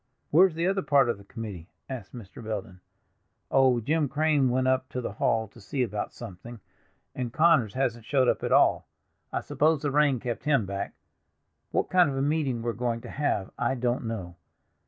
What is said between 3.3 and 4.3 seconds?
"Oh, Jim